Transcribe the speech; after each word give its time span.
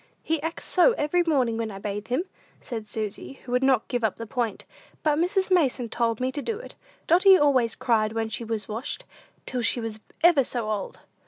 "He 0.23 0.41
acts 0.41 0.65
so 0.65 0.93
every 0.93 1.21
morning 1.27 1.57
when 1.57 1.69
I 1.69 1.77
bathe 1.77 2.07
him," 2.07 2.23
said 2.59 2.87
Susy, 2.87 3.33
who 3.43 3.51
would 3.51 3.61
not 3.61 3.87
give 3.87 4.03
up 4.03 4.15
the 4.17 4.25
point; 4.25 4.65
"but 5.03 5.19
Mrs. 5.19 5.51
Mason 5.51 5.87
told 5.89 6.19
me 6.19 6.31
to 6.31 6.41
do 6.41 6.57
it! 6.57 6.73
Dotty 7.05 7.37
always 7.37 7.75
cried 7.75 8.13
when 8.13 8.27
she 8.27 8.43
was 8.43 8.67
washed, 8.67 9.05
till 9.45 9.61
she 9.61 9.79
was 9.79 9.99
ever 10.23 10.43
so 10.43 10.71
old." 10.71 11.01